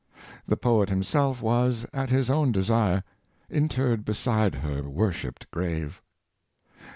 [0.47, 3.03] The poet himself was, at his own desire,
[3.51, 6.01] interred beside her worshipped grave.